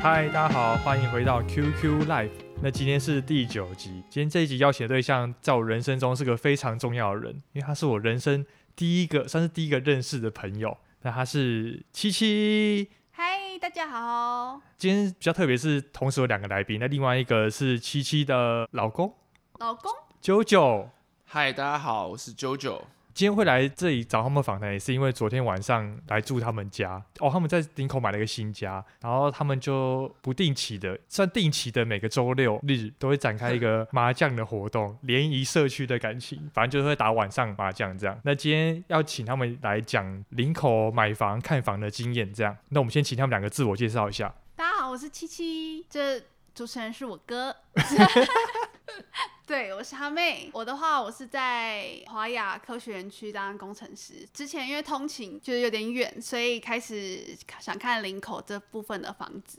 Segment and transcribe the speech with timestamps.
[0.00, 2.30] 嗨，大家好，欢迎回到 QQ Live。
[2.62, 8.46] 那今天是第九集，今天这一集邀请的对象，在我人生中是个非常重要的人，因为他是我人生
[8.76, 10.78] 第一个，算是第一个认识的朋友。
[11.02, 12.88] 那他是七七。
[13.10, 14.60] 嗨，大家好。
[14.76, 19.12] 今天比较特别，是同时有两个来宾，那另外一个是七七的老公，
[19.58, 19.90] 老公
[20.20, 20.88] 九九。
[21.24, 22.84] 嗨，大家好，我是九九。
[23.18, 27.28] 今天会来这里找他们访谈，也是因为昨天晚上来住他们家哦。
[27.28, 38.16] 他们在林口买了一个新家，然后他们就不定期的，算定期的，每个周六日都会展开一个麻将的活动，联谊社区的感情，反正就是会打晚上麻将这样。
[38.22, 42.56] 那今天要请他们来讲林口买房看房的经验，这样。
[42.68, 44.32] 那我们先请他们两个自我介绍一下。
[44.54, 46.22] 大家好，我是七七，这
[46.54, 47.56] 主持人是我哥。
[49.46, 50.50] 对，我是哈妹。
[50.52, 54.26] 我的话，我是在华亚科学园区当工程师。
[54.32, 59.58] 之前因为通勤就是有点远，所以开始想看林口这部分的房子。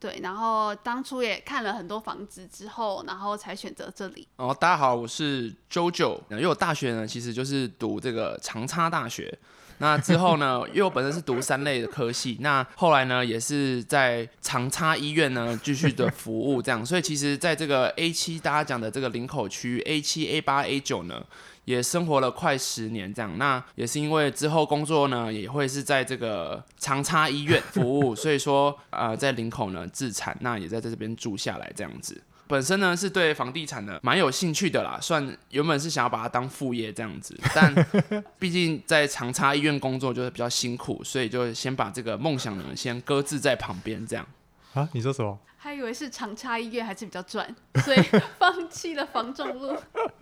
[0.00, 4.28] 对，然后当初也看了很多房子之后，然后才选择这里。
[4.36, 6.20] 哦，大家好，我是 JoJo。
[6.30, 9.36] 因为我大学呢，其实就是读这个长差大学。
[9.78, 21.24] 那之后呢，因为我本身是读三类的科系，那后来呢，也是在长差医院呢继续的服务这样，所以其实在这个 A 七大家讲的这个林口区 A 七 A 八 A 九呢，
[21.64, 23.38] 也生活了快十年这样。
[23.38, 32.20] 那也是因为之后工作呢，也会是在这个长差医院服务，所以说呃在林口呢自产，那也在在这边住下来这样子。
[32.48, 37.72] 本身呢是对房地产呢蛮有兴趣的啦，算原本是想要把它当副业这样子，但
[38.38, 44.26] 毕竟在长沙医院工作就是比较辛苦，所以就先把这个梦想呢先搁置在旁边这样。
[44.74, 45.38] 啊，你说什么？
[45.60, 47.44] 还以为是长差医院还是比较赚，
[47.84, 48.00] 所以
[48.38, 49.76] 放弃了房仲路。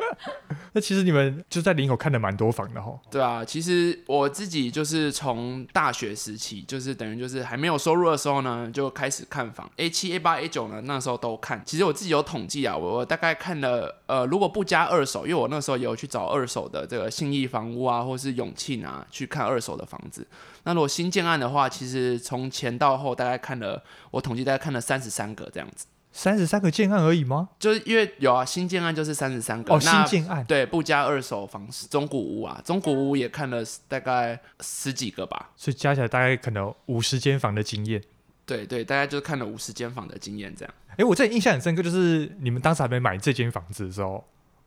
[0.73, 2.99] 那其实你们就在林口看了蛮多房的哈。
[3.11, 9.71] 对啊，其实我自己就是从大学时期，就是等于就是还没有收入的时候呢，就开始看房。
[9.77, 11.63] A 七、A 八、A 九呢，那时候都看。
[11.67, 20.27] 其实我自己有统计啊，我我大概看了，呃，如果不加二手，因为我那时候也有去找二手的这个信义房屋啊，或是永庆啊，去看二手的房子。
[20.67, 25.87] 那如果新建案的话，其实从前到后大概看了，我统计大概看了三十三个这样子。
[26.11, 27.51] 三十三个建案而已吗？
[27.57, 29.73] 就是因为有啊，新建案就是三十三个。
[29.73, 30.45] 哦，新建案。
[30.45, 35.51] 对，不加二手房中古屋啊，中古屋也看了大概十几个吧。
[35.57, 38.03] 所以加起来大概可能五十间房的经验。
[38.45, 40.75] 对对，大概就是看了五十间房的经验这样。
[40.97, 44.25] 哎，我这印象很深刻，就是你们当时还没买这间房子的时候。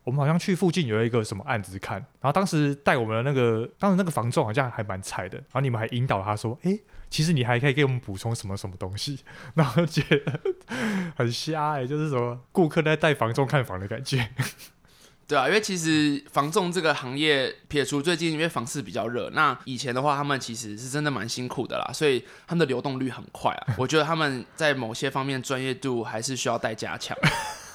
[0.09, 6.75] 我们好像去附近有一个什么案子看，然后当时带我们的那个，当时那个房仲好像还蛮菜的，然后你们还引导他说：“哎，
[7.11, 9.19] 其实你还可以给我们补充什么什么东西。
[9.53, 10.39] ”然后觉得
[11.15, 14.27] 很瞎哎，就是什么顾客在带房仲看房的感觉。
[15.27, 23.75] 对啊，因为其实房仲这个行业，撇除最近因为房市比较热，那以前的话他们其实是真的蛮辛苦的啦，所以他们的流动率很快啊。
[23.77, 27.15] 我觉得他们在某些方面专业度还是需要待加强。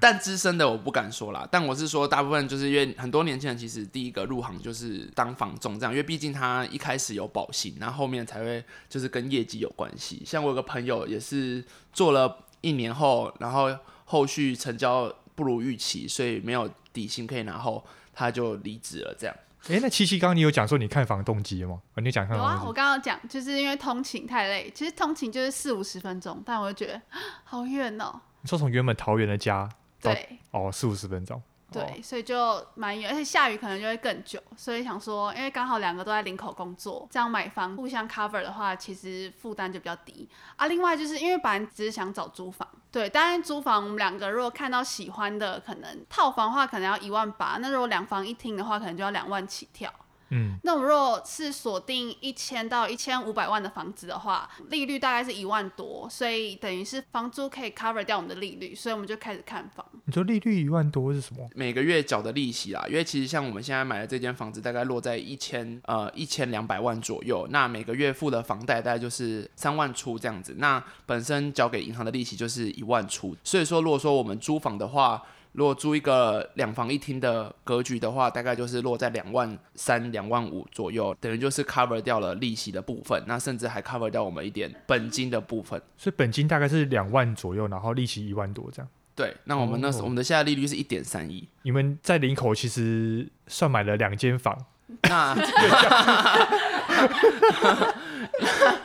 [0.00, 10.22] 但资深的我不敢说啦，但我是说大部分就是因为很多年轻人其实第一个入行就是当房仲这样，因为毕竟他一开始有保薪，然后后面才会就是跟业绩有关系。
[10.24, 19.36] 像我有个朋友也是做了一年后，然后后续成交不如预期，所以没有底薪可以拿后，他就离职了这样。
[19.68, 21.80] 哎，那七七刚刚你有讲说你看房动机吗？
[21.94, 22.36] 啊你讲看。
[22.36, 27.00] 有啊，我刚刚讲就是因为通勤太累，其实通勤就是四五十分钟，但我就觉得
[27.44, 28.20] 好远哦。
[28.42, 29.68] 你说从原本桃园的家。
[30.12, 31.40] 对，哦，四五十分钟。
[31.72, 40.68] 对，哦、所以就蛮远，而且下雨可能就会更久，所以想说，因为刚好两个都在林口工作，这样买房互相 cover 的话，其实负担就比较低啊。
[40.68, 49.92] 另外就是因为本来只是想找租房，对，当然租房我们两个如果看到喜欢的，可能套房的话可能要一万八，那如果两房一厅的话，可能就要两万起跳。
[50.30, 59.84] 嗯，那我们如果是锁定一千到一千五百万的房子的话，利率大概是一万多，所以等于是房租可以 cover 掉我们的利率，所以我们就开始看房。
[60.06, 61.48] 你说利率一万多是什么？
[61.54, 75.22] 每个月缴的利息啦，因为其实像我们现在买的这间房子，大概落在一千呃一千两百万左右，那每个月付的房贷大概就是三万出这样子，那本身交给银行的利息就是一万出，所以说如果说我们租房的话。
[75.54, 85.80] 如果租一个两房一厅的格局的话，大概就是落在两万三、两万五左右，等于就是 cover 掉了利息的部分，那甚至还 cover 掉我们一点本金的部分。
[85.96, 88.88] 所以本金大概是两万左右，然后利息一万多这样。
[89.14, 91.48] 对，那我们那时候、哦、我们的现在利率是一点三一。
[91.62, 94.58] 你们在林口其实算买了两间房，
[95.02, 95.34] 那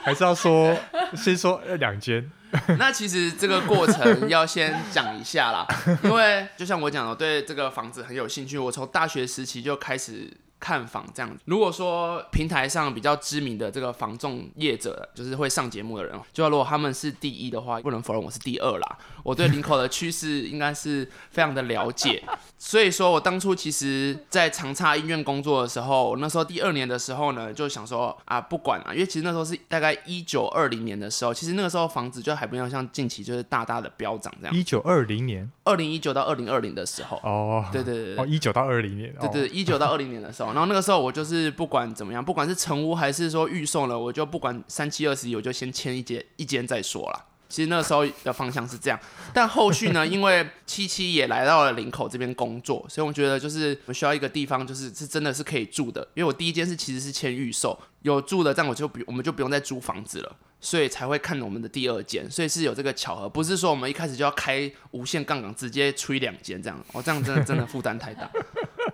[0.02, 0.76] 还是要说
[1.16, 2.30] 先说两间。
[2.80, 5.68] 那其实这个过程要先讲一下啦，
[6.02, 8.58] 因为就像我讲的，我对这个房子很有兴趣。
[8.58, 11.42] 我从大学时期就开始看房这样子。
[11.46, 18.98] 如果说平台上比较知名的这个房仲业者，就是会上节目的人，就如果他们是第一的话，不能否认我是第二啦。
[19.24, 22.24] 我对林口的趋势应该是非常的了解，
[22.58, 34.56] 所以说我当初其实，在长差医院工作的时候，那时候第二年的时候呢，就想说啊，不管啊，因为其实那时候是大概一九二零年的时候，其实那个时候房子就还没有像近期就是大大的飙涨这样。
[34.56, 47.26] 一九二零年，二零一九到二零二零的时候，哦，对对对，哦，一九到二零年，对对，一九到二零年的时候，然后那个时候我就是不管怎么样，不管是成屋还是说预售了，我就不管三七二十一，我就先签一间一间再说啦。
[47.48, 49.00] 其实那个时候的方向是这样，
[49.34, 56.08] 但后续呢， 因为七七也来到了林口这边工作，所以我觉得就是我需要一个地方，就是是真的是可以住的。
[56.14, 62.30] 因为我第一间是其实是签预售，有住的，这样我就不我们就不用再租房子了，所以才会看我们的第二间。
[62.30, 66.80] 所以是有这个巧合，不是说我们一开始就要开无限杠杆，直接吹两间这样。
[66.94, 68.30] 哦，这样真的真的负担太大。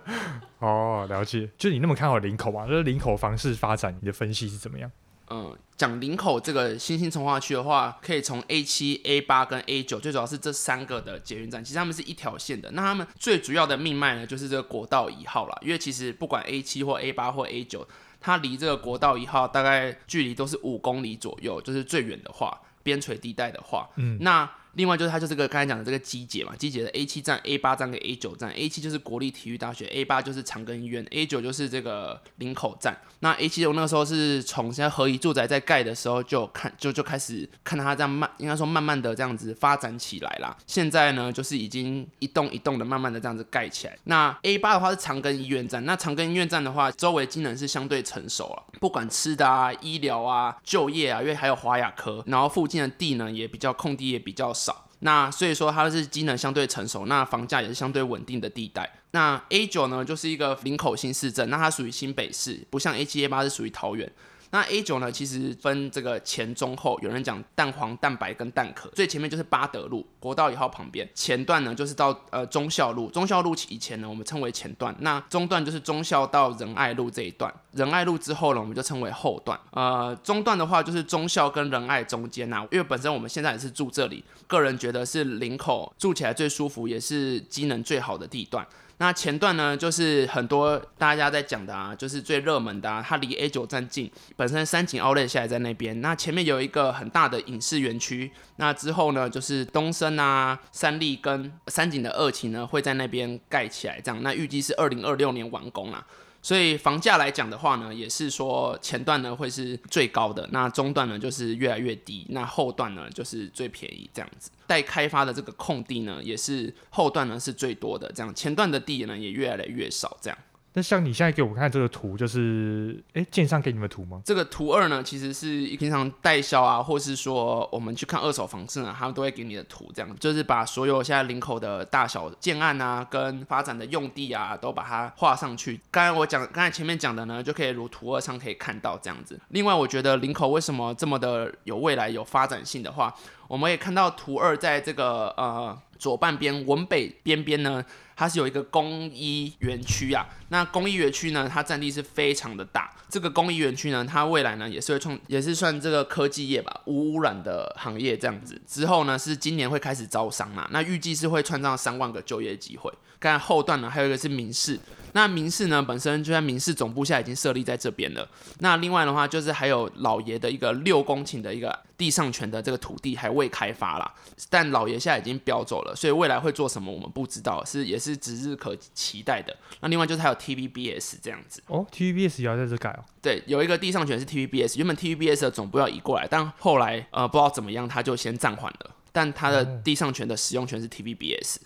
[0.60, 1.48] 哦，了解。
[1.58, 2.66] 就你那么看好林口嘛？
[2.66, 4.90] 就是林口房市发展，你的分析是怎么样？
[5.28, 12.70] 嗯，讲林口这个新兴从化区的话，可以从 A 七、A 八跟 A 九，最主要是这三个的捷运站，其实他们是一条线的。
[12.70, 15.58] 那他们最主要的命脉呢，就是这个国道一号啦。
[15.62, 17.86] 因为其实不管 A 七或 A 八或 A 九，
[18.20, 24.48] 它离这个国道一号大概距离都是五公里左右，就是最远的话，边陲地带的话，嗯，那。
[24.76, 32.96] 另外就是它就是个刚才讲的这个机捷嘛，机捷的 A 七站、A 八站跟 A 九站，A 七就是国立体育大学，A 八就是长庚医院，A 九就是这个林口站。
[33.20, 40.54] 那 A 七我那个时候是从现在合宜住宅在盖的时候就看就就开始看它这样慢，应该说慢慢的这样子发展起来啦。
[40.66, 43.96] 现在呢就是已经一栋一栋的慢慢的这样子盖起来。
[44.04, 54.65] 那 A 八的话是长庚医院站，那长庚医院站的话周围机能是相对成熟了，不管吃的啊、医疗啊、就业啊，因为还有华亚科，然后附近的地呢也比较空地也比较少。
[55.00, 58.90] 那所以说它是机能相对成熟，那房价也是相对稳定的地带。
[59.10, 64.10] 那 A 九呢，就是一个林口新市镇，那它属于新北市，不像 A 七 A 八是属于桃园。
[64.56, 68.88] 那 A 九呢，其实分这个前中后，有人讲蛋黄、蛋白跟蛋壳。
[68.94, 71.06] 最前面就是八德路，国道一号旁边。
[71.14, 74.96] 前段呢，就是到呃忠孝路，忠孝路以前呢，我们称为前段。
[75.00, 79.60] 那中段就是忠孝到仁爱路这一段，仁爱路之后呢，我们就称为后段。
[79.72, 88.66] 呃，中段的话就是忠孝跟仁爱中间呐、啊，因为本身我们现在也是住这里，个人觉得是林口住起来最舒服，也是机能最好的地段。
[88.98, 106.04] 那前段呢，就是很多大家在讲的啊，就是最热门的啊，它离 A 九站近，本身三井 Outlet 下来在那边，那前面有一个很大的影视园区，那之后呢，就是东升啊、三立跟三井的二期呢会在那边盖起来，这样，那预计是二零二六年完工啦。
[106.46, 114.48] 所以房价来讲的话呢，也是说前段呢会是最高的，那中段呢就是越来越低，那后段呢就是最便宜这样子。
[114.64, 120.38] 待开发的这个空地呢，也是后段呢是最多的，这样前段的地呢也越来越少这样。
[120.76, 124.20] 那像你现在给我看这个图，就是哎，建商给你们图吗？
[124.26, 135.80] 这个图二呢，其实是平常代销啊，或是说我们去看二手房市呢，他们都会给你的图，这样就是把所有现在领口的大小建案啊，跟发展的用地啊，都把它画上去。
[135.90, 139.40] 刚才我讲，刚才前面讲的呢，就可以如图二上可以看到这样子。
[139.48, 143.14] 另外，我觉得领口为什么这么的有未来、有发展性的话，
[143.48, 147.82] 我们也看到图二在这个呃左半边文北边边呢。
[148.16, 152.90] 它是有一个工医园区啊，那工医园区呢，它占地是非常的大。
[153.10, 158.60] 这个工医园区呢，它未来呢也是会创，也是算这个科技业吧，无污染的行业这样子。
[158.66, 162.90] 之后呢是今年会开始招商嘛，那预计是会创造三万个就业机会。
[163.20, 164.80] 看后段呢还有一个是民事，
[165.16, 168.28] 那民视呢本身就在民视总部现在已经设立在这边了。
[168.58, 174.12] 那另外的话就是还有老爷的一个六公顷的一个地上权的这个土地还未开发啦，
[174.50, 179.56] 但老爷现在已经标走了，所以未来会做什么我们不知道，是也是指日可期待的。
[179.80, 183.00] 那另外就是还有 TVBS 这样子哦，TVBS 也要在这改哦。
[183.22, 188.90] 对，有一个地上权是 TVBS，原本 TVBS 的总部要移过来，但后来呃不知道怎么样，他就先暂缓了。
[189.12, 191.56] 但他的地上权的使用权是 TVBS。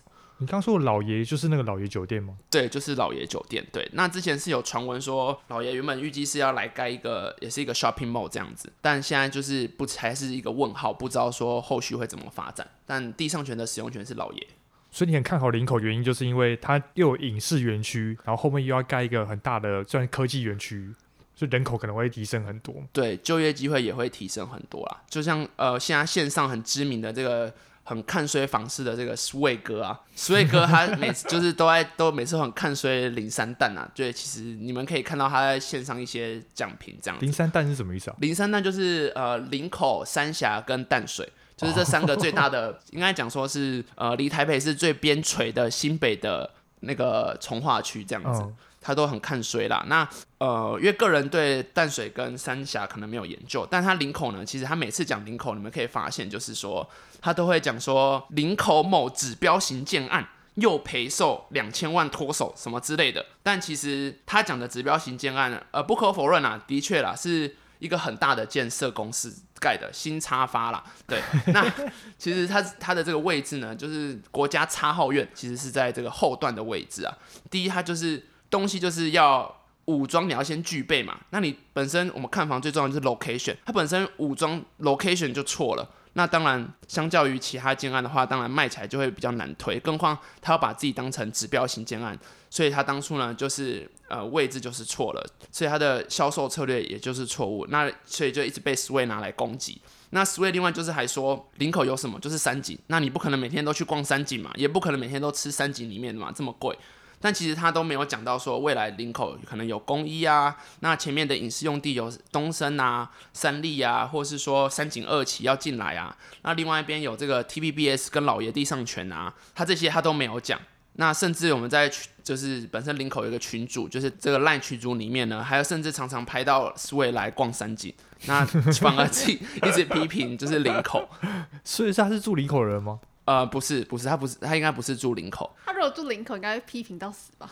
[0.40, 2.34] 哦你刚说的老爷就是那个老爷酒店吗？
[2.50, 3.64] 对，就是老爷酒店。
[3.70, 12.66] 对，那之前是有传闻说老爷原本预计是要来盖一个，也是一个 shopping mall 这样子，但现在就是不还是一个问号，不知道说后续会怎么发展。
[12.86, 14.46] 但地上权的使用权是老爷，
[14.90, 20.90] 所以你很看好林口，原因就是因为它又有影视园区，然后后面又要盖一个很大的算科技园区，
[21.34, 22.74] 所以人口可能会提升很多。
[22.94, 25.02] 对，就业机会也会提升很多啦。
[25.10, 27.52] 就像呃，现在线上很知名的这个。
[27.90, 37.18] 很看衰房市的这个 Sway 哥啊，Sway 哥他每次就是都在都每次很看衰林三淡啊，对，其实你们可以看到他在线上一些讲评这样。
[37.20, 38.16] 林三淡是什么意思啊？
[38.20, 46.48] 林三淡就是呃林口、三峡跟淡水，就是这三个最大的，哦、应该讲说是呃离台北是最边陲的新北的
[46.82, 48.44] 那个从化区这样子。
[48.80, 49.84] 他都很看衰啦。
[49.88, 50.08] 那
[50.38, 56.88] 呃，因为个人对淡水跟三峡可能没有研究，但他林口呢，其实他每次讲林口，你们可以发现就是说，
[57.20, 63.26] 他都会讲说林口某指标型建案又赔售两千万脱手什么之类的。
[63.42, 70.82] 但其实他讲的指标型建案，呃，不可否认啊，的确啦，是一个很大的建设公司盖的新插发啦。
[71.06, 71.20] 对，
[71.52, 71.70] 那
[72.16, 77.14] 其实它它的这个位置呢，就是国家插号院，其实是在这个后段的位置啊。
[77.50, 78.24] 第一，它就是。
[78.50, 79.54] 东西就是要
[79.86, 81.18] 武装，你要先具备嘛。
[81.30, 85.88] 那你本身我们看房最重要的就是 location，它本身武装 location 就错了。
[86.14, 89.78] 那当然，相较于其他建案的话，当然卖起来就会比较难推。
[89.78, 92.18] 更何况他要把自己当成指标型建案，
[92.50, 97.64] 所以他当初呢就是呃位置就是错了，所以他的销售策略也就是错误。
[97.68, 99.80] 那所以就一直被 Sway 拿来攻击。
[100.10, 106.76] 那 Sway 另外就是还说林口有什么就是三井，那你不可能每天都去逛三井嘛，也不可能每天都吃三井里面的嘛，这么贵。
[107.20, 120.58] 但其实他都没有讲到说未来林口可能有工一啊，那前面的影视用地有东森啊、三立啊，或是说三井二期要进来啊，那另外一边有这个 TVBS 跟老爷地上权啊，他这些他都没有讲。
[120.94, 121.90] 那甚至我们在
[122.22, 127.94] 就是本身林口有一个群组，就是这个 LINE 群组里面呢，还有甚至常常拍到 Sway 来逛三井，
[128.26, 131.08] 那反而自己 一直批评就是林口，
[131.64, 132.98] 所以他是住林口人吗？
[133.30, 135.54] 呃，不是，不是，他不是，他应该不是住林口。
[135.64, 137.48] 他如果住林口，应该会批评到死吧？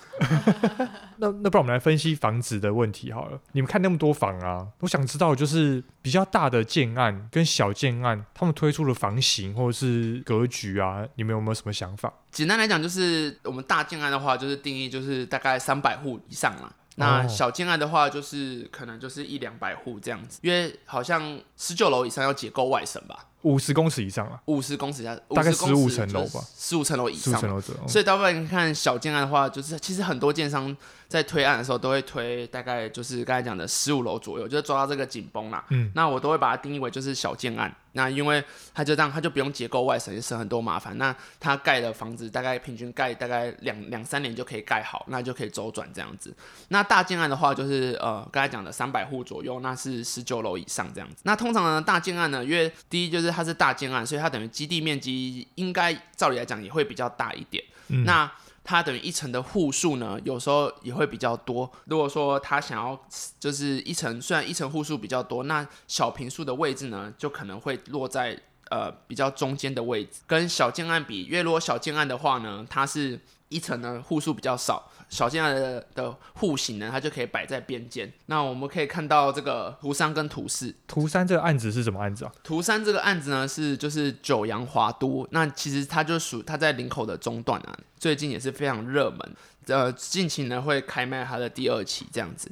[1.18, 3.40] 那那不然我们来分析房子的问题好了。
[3.52, 12.12] 你们看那么多房啊，我想知道就是比较大的建案跟小建案，他们推出的房型或者是格局啊，你们有没有什么想法？
[12.32, 16.72] 简单来讲，就是我们大建案的话，就是定义就是大概三百户以上嘛。
[16.96, 23.26] 那小建案的话，就是可能就是一两百户这样子，因为好像十九楼以上要结构外省吧。
[23.48, 27.32] 五十公尺以上啊，五十公尺以下，大概十五层楼吧，十五层楼以上。
[27.48, 30.76] 楼左右所以大部分看小建案的话，就是其实很多建商
[31.08, 35.64] 在推案的时候都会推大概就是刚才讲的十五楼左右，就是抓到这个紧绷啦。
[35.70, 37.74] 嗯，那我都会把它定义为就是小建案。
[37.92, 40.96] 那因为它就这样，它就不用结构外省，也省很多麻烦。
[40.98, 46.32] 那它盖的房子大概平均盖大概两两三年就可以盖好，那就可以周转这样子。
[46.68, 51.16] 那大建案的话，就是呃刚才讲的三百户左右，那是十九楼以上这样子。
[51.22, 57.62] 那通常呢，大建案呢，因为第一就是它是大建案，所以它等于基地面积应该照理来讲也会比较大一点。
[57.86, 58.28] 嗯、那
[58.64, 61.70] 它等于一层的户数呢，有时候也会比较多。
[61.84, 63.00] 如果说他想要
[63.38, 68.36] 就是一层，虽然一层户数比较多，那小平数的位置呢，就可能会落在
[68.70, 70.22] 呃比较中间的位置。
[70.26, 74.90] 跟小建案比，因为如果小建案的话呢，它是一层呢户数比较少。
[75.08, 78.12] 小建案的的户型呢，它就可以摆在边间。
[78.26, 80.74] 那我们可以看到这个图三跟图四。
[80.86, 82.32] 图三这个案子是什么案子啊？
[82.42, 85.26] 图三这个案子呢，是就是九阳华都。
[85.30, 89.36] 那其实它就属它在林口的中段啊，最近也是非常热门。
[89.66, 92.50] 呃，近期呢会开卖它的第二期这样子。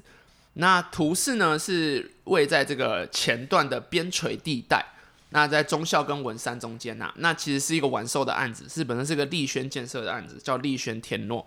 [0.54, 4.82] 那图四呢是位在这个前段的边陲地带，
[5.30, 7.14] 那在中孝跟文山中间呐、啊。
[7.16, 11.46] 那其实是一个完售的案子，是本身是个丽轩建设的案子，叫丽轩天诺。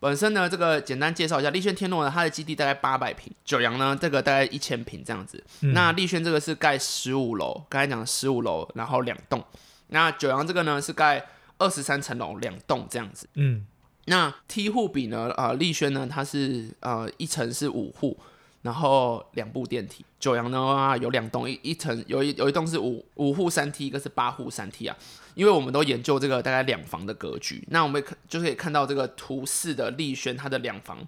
[0.00, 5.42] 本身呢，这个简单介绍一下，丽轩天诺呢，它的基地大概八百平，九阳呢，这个大概一千平这样子。
[5.60, 9.44] 嗯、那丽轩这个是盖十五楼，刚才讲的十五楼，然后两栋。
[9.88, 11.26] 那九阳这个呢是盖
[11.58, 13.28] 二十三层楼，两栋这样子。
[13.34, 13.66] 嗯，
[14.06, 18.18] 那梯户比呢，呃，丽轩呢它是呃一层是五户。
[18.62, 24.96] 然后两部电梯，九阳的话有两栋，一一层有一有一栋是五五户三梯，一个是八户三梯啊。
[25.34, 30.98] 因为我们都研究这个大概两房的格局，那我们可就可以看到这个图四的丽轩它的两房，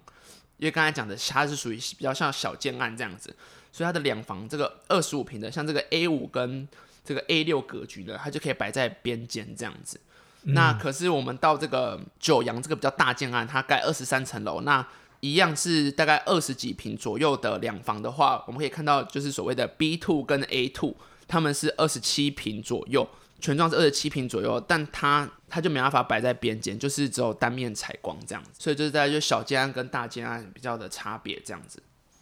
[0.55, 3.35] 因为刚才讲的它是属于比较像小建案这样子，
[3.73, 6.65] 所以它的两房这个二十五平的，像这个 A 五跟
[7.03, 9.99] 这个 A 六格局的，它就可以摆在边间这样子。
[10.43, 14.87] 嗯、那可是我们到这个九阳这个比较大建案，它盖二十三层楼，那。
[15.21, 20.95] 一样是大概二十几平左右的两房的话，我们可以看到就是所谓的 B two 跟 A two，
[21.27, 23.07] 他们是二十七平左右，
[23.39, 31.81] 全幢是二十七平左右，但它它就没办法摆在边间，就是只有单面采光这样子，所以就是大概就小建案跟大建案比较的差别这样子。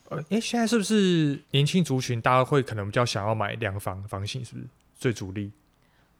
[0.09, 4.67] 呃，诶，现在是不是年轻族群大家会可能比较想要买两房房型，是不是
[4.99, 5.51] 最主力？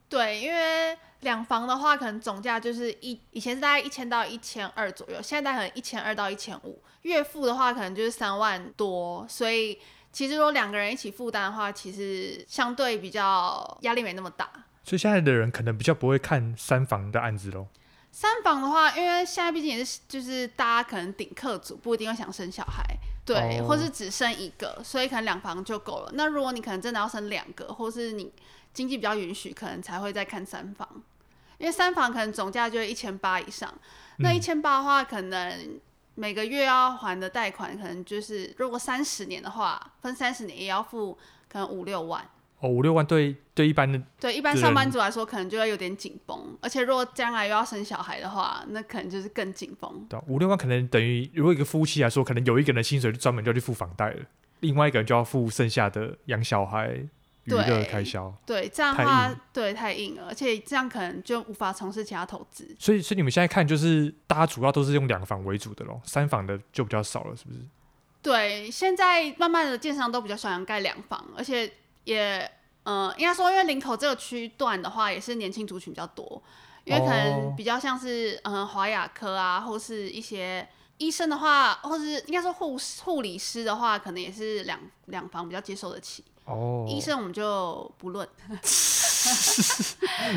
[0.07, 0.97] 对，因为。
[1.21, 6.81] 两房的话，可能总价就是一以前是大概一千到一千二左右，现在可能一千二到一千五。
[7.01, 9.25] 月付的话，可能就是三万多。
[9.27, 9.77] 所以
[10.11, 14.49] 其实如果两个人一起负担的话，其实相对比较压力没那么大。
[14.83, 17.67] 所以现在的人可能比较不会看三房的案子喽。
[18.11, 22.83] 三房的话，因为现在毕竟也是就是大家可能顶客族不一定会想生小孩，
[23.23, 26.11] 对，哦、或是只生一个，所以可能两房就够了。
[26.15, 28.31] 那如果你可能真的要生两个，或是你
[28.73, 31.03] 经济比较允许，可能才会再看三房。
[31.59, 33.71] 因为三房可能总价就一千八以上，
[34.17, 35.79] 那一千八的话，可能
[36.15, 42.25] 每个月要还的贷款可能就是，如果三十年的话，分三十年也要付可能五六万。
[42.61, 50.05] 哦，五六万对对一般的对一般上班族来说，可能就要有点紧绷，而且如果将来又要生小孩的话，那可能就是更紧绷。
[50.09, 54.25] 对，五六万可能等于如果一个夫妻来说，可能有一个人的薪水就专门就要去付房贷了，
[54.59, 57.01] 另外一个人就要付剩下的养小孩
[57.57, 58.33] 娱乐开销。
[58.45, 62.75] 对，这样的话，对太硬了，而且这样可能就无法从事其他投资。
[62.79, 67.59] 所以，所以你们现在看，就是大家主要都是用两房为主的咯，三房的就比较少了，是不是？
[68.21, 71.71] 对，现在慢慢的建商都比较喜欢盖两房，而且
[72.03, 72.51] 也。
[72.83, 76.41] 呃，应该说，因为林口这个区段的话，也是年轻族群比较多，
[76.85, 86.23] 因为可能比较像是嗯华雅科啊，或是一些医生的话，或是应该说护护理师的话，可能也是两两房比较接受得起。
[86.49, 88.27] 哦，医生我们就不论，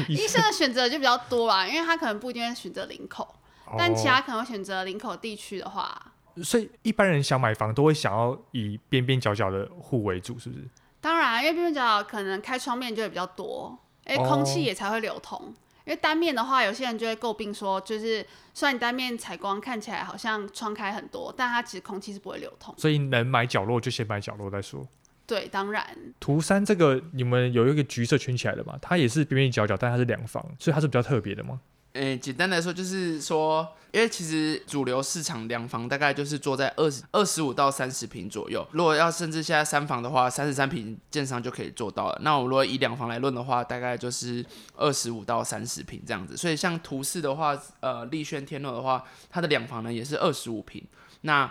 [0.08, 3.34] 医生的选择就比较多吧，因为他可能不一定会选择林口，
[3.78, 6.12] 但其他可能会选择林口地区的话，
[6.44, 10.68] 所以一般人想买房都会想要以边边角角的户为主，是不是？
[11.00, 15.38] 当然，因为边边角角可能开窗面就会比较多，哎，空气也才会流通。
[15.38, 15.48] Oh.
[15.84, 22.72] 因为单面的话，有些人就会诟病说，就是虽然你单面采光看起来好像窗开很多，但它其实空气是不会流通。
[22.78, 24.86] 所以能买角落就先买角落再说。
[25.32, 25.82] 对，当然。
[26.20, 28.78] 图三这个你们有一个橘色圈起来的嘛？
[28.82, 31.58] 它也是边边角角，但它是两房，所以它是比较特别的吗？
[31.94, 38.66] 诶，简单来说就是说，因为其实主流市场两房大概就是坐在二十二十五到三十平左右。
[38.72, 42.18] 如果要甚至现在三房的话，三十三平建商就可以做到了。
[42.22, 44.44] 那我如果以两房来论的话，大概就是
[44.76, 46.36] 二十五到三十平这样子。
[46.36, 50.84] 所以像图四的话，呃，丽轩天乐的话，它的两房呢也是二十五平。
[51.22, 51.50] 那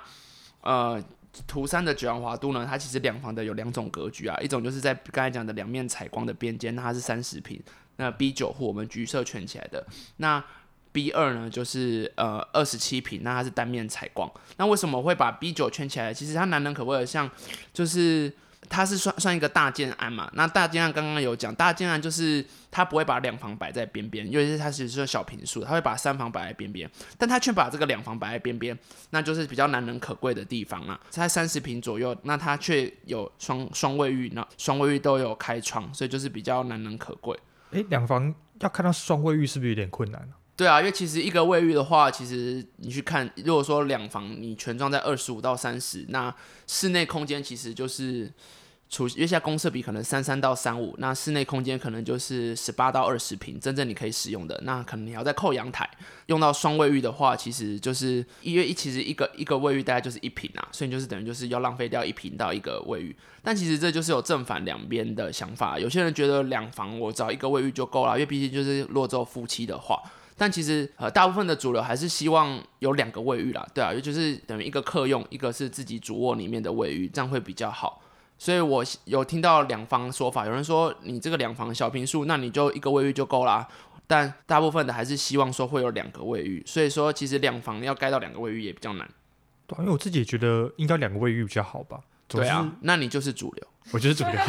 [0.62, 1.04] 呃，
[1.48, 7.62] 图三的九阳华都呢，它其实两房的有两种格局啊，一种就是在刚才讲的两面采光的边间，那它是三十平。
[7.98, 9.86] 那 B 九户我们橘色圈起来的，
[10.18, 10.44] 那
[10.92, 14.30] B 二呢就是呃二十七平，那它是单面采光。
[14.58, 16.14] 那为什么会把 B 九圈起来？
[16.14, 17.30] 其实它难能可贵的，像
[17.74, 18.34] 就是
[18.70, 20.30] 它是算算一个大建案嘛。
[20.34, 28.78] 那大建案刚刚有讲，大建案就是它不会把两房摆在边边，因为它其实是小平数，它会把三房摆在边边，但它却把这个两房摆在边边，
[29.10, 31.00] 那就是比较难能可贵的地方啊。
[31.10, 37.38] 在三十平左右，那它却有双双卫浴，那双卫浴都有开窗，所以就是比较难能可贵。
[37.72, 40.28] 哎，两房要看到双卫浴是不是有点困难？
[40.62, 46.32] 对啊，因为其实一个卫浴的话，其实你去看，如果说两房你全装在二十五到三十，那
[46.68, 48.32] 室内空间其实就是。
[48.94, 55.90] 除因为现在公设比可能三三到三五，那室内空间可能就是十八到二十平，真正你可以使用的，那可能你要再扣阳台。
[56.26, 63.16] 用到双卫浴的话，其实就是因为一其实一个一个卫浴大概就是一平啊，所以就是等于就是要浪费掉一平到一个卫浴。
[63.42, 69.98] 但其实这就是有正反两边的想法，有些人觉得两房我找一个卫浴就够了，因为毕竟就是落后夫妻的话。
[70.42, 78.02] 但其实呃大部分的主流还是希望有两个卫浴啦，对啊，也就是等于一个客用，一个是自己主卧里面的卫浴，这样会比较好。
[78.40, 83.68] 所以我有听到两房说法，有人说你这个两房小平数，那你就一个卫浴就够啦。
[84.08, 89.08] 但大部分的还是希望说会有两个卫浴，所以说其实两房要盖到两个卫浴也比较难。
[89.68, 92.00] 对，因为我自己也觉得应该两个卫浴比较好吧。
[92.28, 94.42] 对啊，那你就是主流，我就是主流，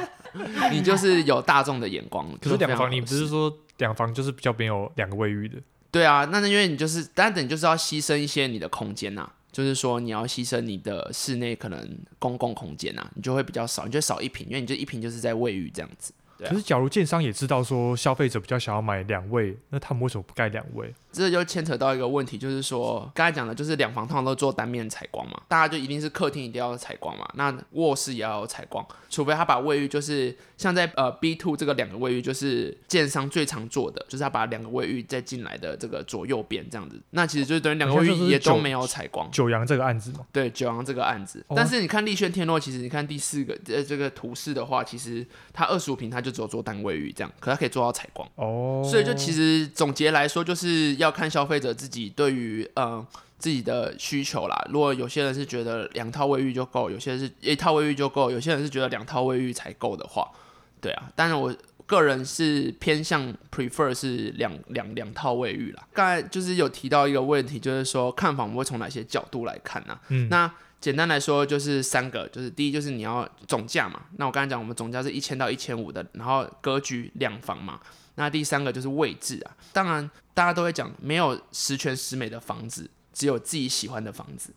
[0.70, 2.28] 你就是有大众的眼光。
[2.42, 5.56] 可是两房，你不是说两房就是比较没有两个卫浴的？
[5.90, 9.28] 对啊，那那因为你就是，但等你就是要牺牲一些你的空间呐。
[9.52, 16.12] 就是说，你要牺牲你的室内可能公共空间啊，你就会比较少，你就少一平，因为你这一平就是在卫浴这样子。
[16.38, 16.50] 对啊。
[16.50, 20.94] 可是，假如建商也知道说消费者比较想要买两卫，那他们为什么不盖两卫？
[21.12, 39.28] 这就牵扯到一个问题，就是说刚才讲的，就是两房通常都做单面采光嘛，大家就一定是客厅一定要采光嘛，那卧室也要有采光，除非他把卫浴就是像在呃 B two 这个两个卫浴，就是建商最常做的，就是他把两个卫浴再进来的这个左右边这样子，那其实就是等于两个卫浴也都没有采光。
[39.30, 51.74] 九阳这个案子嘛，对，九阳这个案子，但是你看丽轩天诺，其实你看第四个呃这个图示的话，其实它二十五平，它就只有做单卫浴这样，可它可以做到采光哦，所以就其实总结来说，就是要看消费者。
[51.74, 53.06] 自己对于嗯
[53.38, 60.30] 自己的需求啦，如果有些人是觉得两套卫浴就够，有些人是一套卫浴就够，有些人是觉得两套卫浴才够的话，
[60.78, 61.54] 对啊，当然我
[61.86, 65.82] 个人是偏向 prefer 是两两两套卫浴啦。
[65.94, 69.98] 刚才就是有提到一个问题，就是说看房会从哪些角度来看呢？
[70.08, 77.80] 嗯，那简单来说就是三个，就是第一就是你要总价嘛，那我刚才讲我们总价是一千到一千五的，然后格局两房嘛。
[78.16, 80.10] 那第三个就是位置啊，当然
[80.40, 84.54] 大家都会讲，没有十全十美的房子，只有自己喜欢的房子。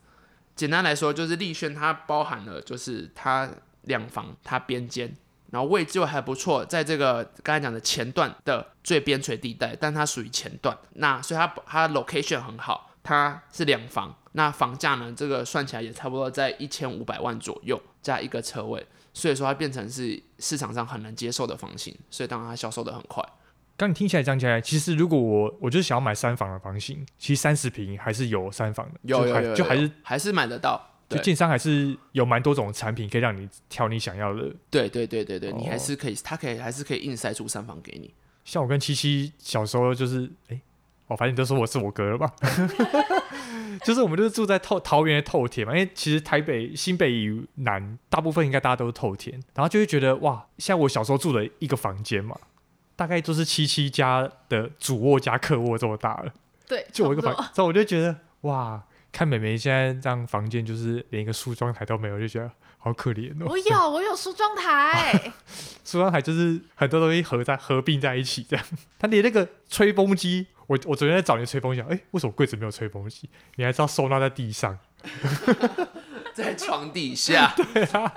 [0.55, 3.49] 简单来说，就是丽轩它包含了，就是它
[3.81, 5.13] 两房，它边间，
[5.51, 23.21] 然后位置又还不错，在这个刚才讲的前段的最边陲地带，但它属于前段，那所以它它 location 很好，它是两房，那房价呢，这个算起来也差不多在一千五百万左右，加一个车位，所以说它变成是市场上很能接受的房型，所以当然它销售的很快。
[23.83, 30.89] 刚你听起来讲起来，其实如果我我就是想要买三房的房型，其实三十平还是有三房的，有有有，就还是还是买得到。
[31.09, 34.51] 就建商还是有蛮多种产品可以让你挑你想要的。
[34.71, 38.11] 对对对对对，哦、你还是可以，他可以还是可以硬塞出三房给你。
[38.45, 40.61] 像我跟七七小时候就是，哎、欸，
[41.07, 42.33] 我反正你都说我是我哥了吧？
[43.83, 52.35] 就是我们就是住在透桃园的透天嘛，因为其实台北新北以南大部分应该大家都是透天，然后就会觉得哇，像我小时候住的一个房间嘛，
[52.95, 56.33] 大概就是七七家的主卧加客卧这么大了。
[56.67, 58.83] 对，就我一个房，所以我就觉得哇。
[59.11, 63.45] 看美眉现在这样房间，就是连一个梳妆台都没有，就觉得好可怜哦。
[63.47, 65.31] 我有， 我有梳妆台。
[65.85, 68.65] 梳妆台就是很多东西合在合并在一起这样。
[68.97, 73.29] 他连那个吹风机，我我昨天在找你吹风机，哎、欸，为什么柜子没有吹风机？
[73.57, 74.79] 你还知道收纳在地上，
[76.33, 77.53] 在床底下。
[77.55, 78.11] 对啊，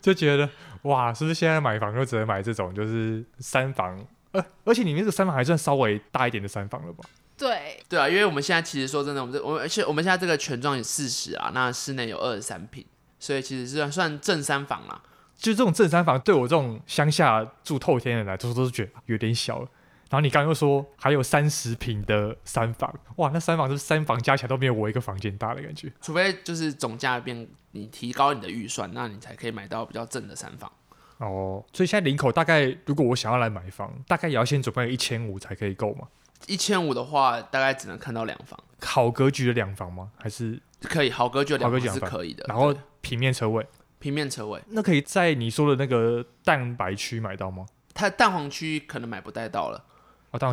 [0.00, 0.48] 就觉得
[0.82, 3.98] 哇，是不是现在买房就只能买这种，就是三房？
[4.32, 7.04] 呃，而且里面这个三房还算稍微大一点的三房了吧？
[7.36, 12.84] 对对啊，因为我们现在其实说真的，我们这我们而且我们现在这个全幢有四十啊，那室内有二十三平，
[13.18, 15.00] 所以其实是算正三房啦。
[15.36, 19.68] 就这种正三房，对我这种乡下住透天的人来说，都是觉得有点小了。
[20.12, 25.90] 然后你刚刚又说还有三十平的三房，哇，那三房是三房加起来都没有我一个房间大的感觉。
[26.02, 30.70] 除非就是总价变，你提高你的预算，那你才可以买到比较正的三房。
[31.16, 36.06] 哦，所以现在林口大概，如果我想要来买房，大概也要先准备一千五才可以购嘛。
[36.46, 40.10] 一千五的话，大概只能看到两房，好格局的两房吗？
[40.18, 42.44] 还是可以好格局的两房是可以的。
[42.48, 43.66] 然后平面车位，
[43.98, 47.64] 平面车位，那可以在你说的那个蛋白区买到吗？
[47.94, 49.82] 它蛋黄区可能买不带到了。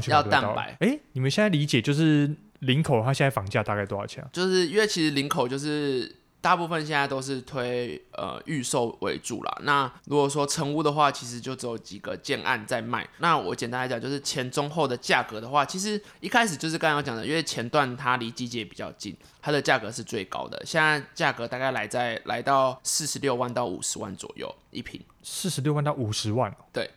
[0.08, 0.78] 要蛋白。
[0.80, 4.30] 哎、欸，你们现在理解就是林口它现在房价大概多少钱啊？
[4.34, 6.16] 就是因为其实林口就是。
[6.42, 9.58] 大部分现在都是推呃预售为主啦。
[9.64, 13.06] 那如果说成屋的话，其实就只有几个建案在卖。
[13.18, 20.58] 那我简单来讲，就是前中后的价格的话，其实一开始就是刚刚讲的，因为前段它离季节比较近，它的价格是最高的。
[20.66, 25.02] 现在价格大概来在来到四十六万到五十万左右一平。
[25.22, 26.90] 四十六万到五十万，对，哦，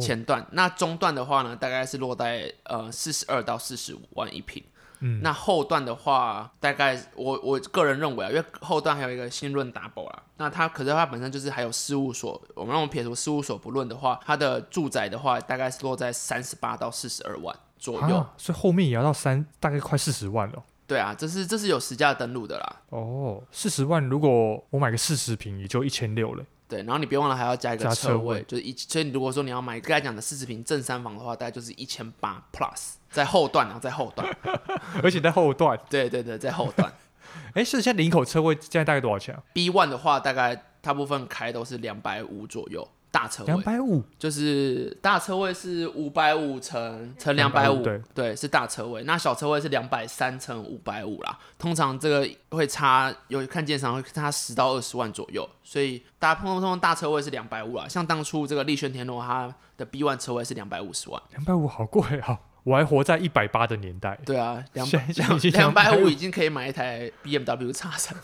[0.00, 0.46] 前段。
[0.52, 4.62] 那中段的话呢，大概是落在呃四十二到四十五万一平。
[5.02, 20.62] 嗯，那后段的话，大概我我个人认为啊，因为后段还有一个新润 double 啦，那它可是它本身就是还有事务所，我们让我们撇除事务所不论的话，它的住宅的话，大概是落在三十八到四十二万左右，啊，所以后面也要到三，大概快四十万了。
[20.86, 22.76] 对啊，这是这是有实价登录的啦。
[22.90, 26.44] 哦，四十万，如果我买个四十平，也就一千六了。
[26.70, 34.26] 对，然后你别忘了还要加一个车位，就是一，所以你如果说你要买刚才讲的四十平正三房的话，大概就是一千八 plus，在后段啊，在后段，
[35.02, 36.90] 而且在后段，对对对，在后段。
[37.54, 42.88] 哎，是现在领口车位现在大概多少钱啊？B one 的话，大概大部分开都是两百五左右。
[43.10, 49.02] 大车位两百五，就是大车位是五百五乘乘两百五，对对，是大车位。
[49.02, 51.38] 那小车位是两百三乘五百五啦。
[51.58, 55.48] 通常这个会差，有看建商会差十到二十万左右。
[55.64, 57.88] 所以大家通通大车位是两百五啦。
[57.88, 62.38] 像当初这个立轩天龙，它的 B one 车位是两百五十万，两百五好贵啊！
[62.62, 64.18] 我还活在一百八的年代。
[64.24, 65.06] 对啊，两百
[65.52, 68.16] 两百五已经可以买一台 BMW 叉三。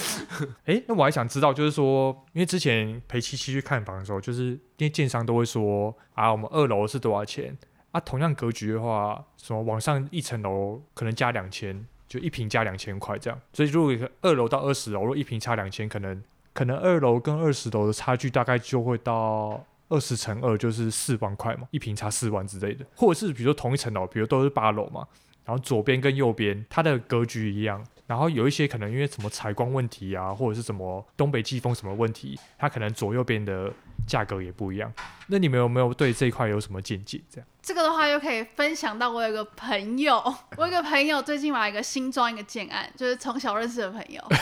[0.64, 7.56] 哎，那我还想知道，就是说，因为之前陪七七去看房的时候，就是因为建商都会说啊，我们二楼是多少钱
[7.92, 8.00] 啊？
[8.00, 13.40] 同样格局的话，什么往上一层楼可能加两千，就一平加两千块这样。
[13.52, 19.64] 所以如果二楼到二十楼，如果一平差两千，可能可能二楼跟二十楼的差距大概就会到。
[19.94, 25.06] 二十乘二就是四万块嘛，一平差四万之类的，或者是比如说同一层楼，比如都是八楼嘛，
[25.44, 33.72] 然后左边跟右边它的格局一样，然后有一些可能因为什么采光问题啊，或者是什么东北季风什么问题，它可能左右边的
[34.04, 34.92] 价格也不一样。
[35.28, 37.20] 那你们有没有对这一块有什么见解？
[37.30, 40.20] 这样这个的话又可以分享到我有个朋友，
[40.56, 44.22] 我有个朋友最近买一个新装一个建案，就是从小认识的朋友。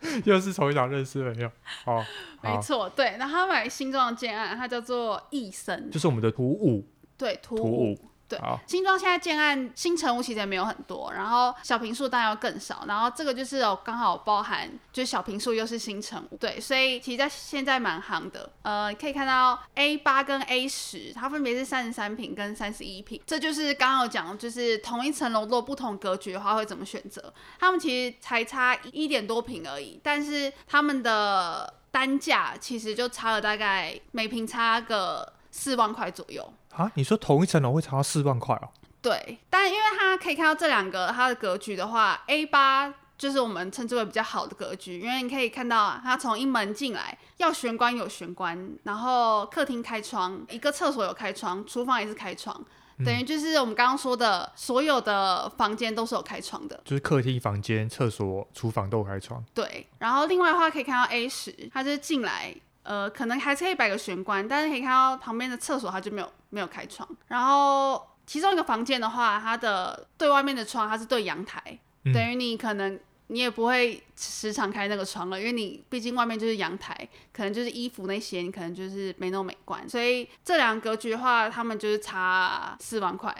[0.24, 1.50] 又是从小认识的朋友，
[1.84, 2.04] 哦，
[2.42, 7.98] 没错，对，那他买新装的建案，它叫做义森，就是我们的图五，对，图五。
[8.28, 18.50] 对，新庄现在建案新成屋其实也没有很多，然后小平数当然要更少，然后这个就是有刚好包含，就是小平数又是新成屋，对，所以其实在现在蛮行的。
[18.62, 27.32] 呃，可以看到 A 八跟 A 十，它分别是三十三坪跟三十一坪，这就是刚刚有讲，就是同一层楼如果不同格局的话会怎么选择？
[27.60, 36.52] 他们其实才差一点多平而已，但是他们的单价其实就差了大概每平差个四万块左右。
[36.74, 38.68] 啊，你说同一层楼会差四万块哦？
[39.00, 52.62] 对，但因为它可以看到这两个它的格局的话，A 八就是我们称之为比较好的格局，因为你可以看到它从一门进来要玄关有玄关，然后客厅开窗，一个厕所有开窗，厨房也是开窗。
[53.04, 59.44] 等于就是我们刚刚说的，所有的房间都是有开窗的，就是客厅、房间、厕所、厨房都有开窗。
[59.54, 62.54] 对，然后另外的话可以看到 A 十，它就是进来，
[62.86, 67.08] 呃，可能还是可以摆个玄关，但是可以看到旁边的厕所它就没有没有开窗。
[67.28, 71.60] 然后其中一个房间的话，它的对外面的窗它是对阳台，
[72.04, 72.98] 嗯、等于你可能。
[73.28, 76.96] 你也不会时常开那个窗了，因为你毕竟外面就是阳台，
[77.32, 79.88] 可能就是衣服那些，你可能就是没那么美观。
[79.88, 83.34] 所以这两个格局的话，他们就是差四万块。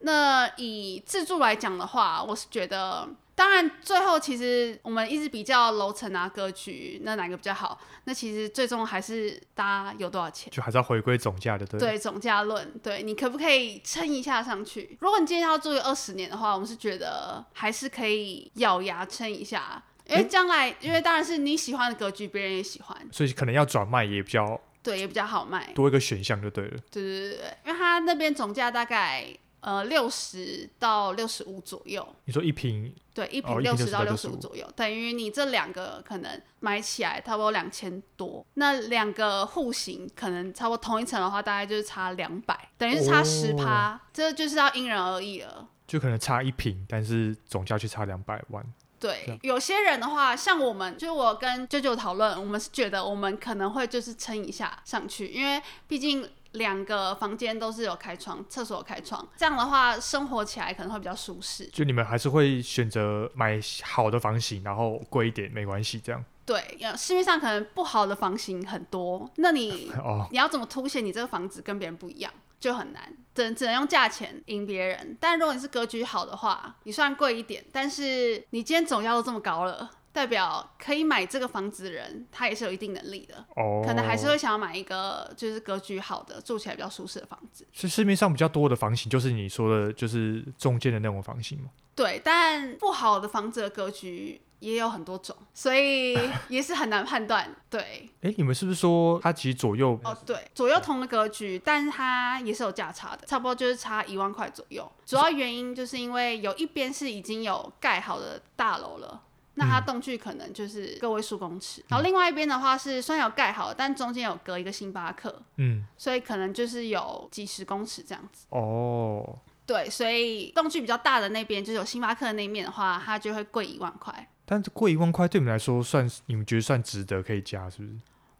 [0.00, 3.08] 那以自住来讲的话，我是觉得。
[3.34, 7.80] 当然，最后其实我们一直比较楼层啊、格局，那哪个比较好？
[8.04, 11.80] 那其实最终还是大家有多少钱，就还是要回归总价的，对。
[11.80, 14.98] 对，总价论，对你可不可以撑一下上去？
[15.00, 26.76] 如果你今天要住二十年的话，我们是觉得还是可以咬牙撑一下，因为将来，欸、因为当然是你喜欢的格局，别人也喜欢，所以可能要转卖也比较对，也比较好卖，多一个选项就对了。
[26.90, 29.26] 对对对对，因为它那边总价大概。
[29.62, 32.04] 呃，六十到六十五左右。
[32.24, 32.92] 你说一平？
[33.14, 38.44] 对，一平六十到六十五左右，哦、等于你这两个可能买起来差不多两千多。
[38.54, 45.68] 那两个户型可能差不多同一层的话，大概就是差两百，等于是差十趴，这就是要因人而异了。
[45.86, 48.64] 就可能差一平，但是总价却差两百万。
[48.98, 56.28] 对，有些人的话，像我们，就我跟舅舅讨论，我们是觉得我们可能会就是撑一下上去，因为毕竟。
[56.52, 61.66] 两个房间都是有开窗，厕所有开窗，这样的话生活起来可能会比较舒适。
[61.66, 66.24] 就你们还是会选择买好的房型，然后贵一点没关系，这样。
[66.44, 66.60] 对，
[66.96, 73.02] 市面上可能不好的房型很多，那你 哦，你要怎么凸显你这个房子跟别人不一样，就很难，
[73.34, 75.16] 只只能用价钱赢别人。
[75.20, 79.88] 但如果你是格局好的话，你虽然贵一点，但是你今天总价都这么高了。
[80.12, 83.84] 代表可以买这个房子的人，他也是有一定能力的，oh.
[83.84, 87.66] 可能还是会想要买一个就是格局好的、住起来比较舒适的房子。
[87.72, 91.70] 是市面上比较多的房型，就是你说的，就是中间的那种房型吗？
[91.94, 96.14] 对，但不好的房子的格局也有很多种，所以
[96.48, 97.54] 也是很难判断。
[97.70, 97.80] 对，
[98.20, 99.98] 哎、欸，你们是不是说它其实左右？
[100.04, 104.90] 哦，对，左右同的格局，但是它也是有价差的，差不多就是差一万块左右。
[105.06, 109.22] 主要原因就是因为有一边是已经有盖好的大楼了。
[109.54, 118.46] 那它动距可能就是个位数公尺，嗯、然后另外一边的话是虽然有盖好，但中间有隔一个星巴克，嗯，所以可能就是有几十公尺这样子。
[118.48, 124.26] 哦，对，所以动距比较大的那边，就是有星巴克的那一面的话，它就会贵一万块。
[124.46, 127.94] 但是贵一万块对你们来说算，你们觉得算值得可以加是不是？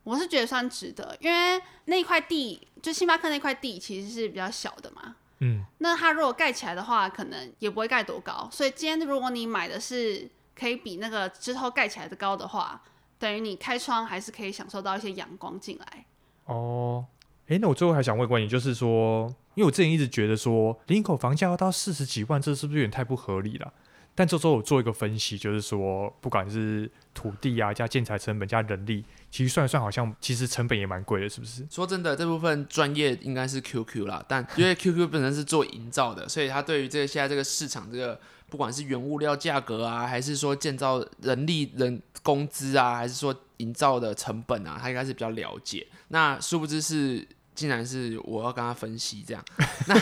[0.04, 10.26] 我是觉得算值得，因为那块地就星巴克那块地其实是比较小的嘛，嗯，那它如果盖起来的话，可能也不会盖多高，所以今天如果你买的是。
[10.54, 12.82] 可以比那个之后盖起来的高的话，
[13.18, 16.04] 等于你开窗还是可以享受到一些阳光进来。
[16.46, 17.06] 哦，
[17.48, 23.72] 哎，那我最后还想问关于，就是说，因为我之前一直觉得说，林口房价要到四十几万，这是不是有点太不合理了？
[24.14, 31.66] 但这周我做一个分析，就是说，不管是土地啊，加建材成本，加人力，其实算一算，好像其实成本也蛮贵的，是不是？
[31.68, 38.20] 说真的，这部分专业应该是 QQ 啦，但因为 QQ 本身是做营造的，所以他对于这个现在这个市场这个。
[38.50, 45.86] 不管是原物料价格啊，还是说建造人力人工资啊，还是说营造的成本啊，他应该是比较了解。
[46.08, 47.26] 那殊不知是。
[47.54, 49.44] 竟然是我要跟他分析这样，
[49.86, 49.94] 那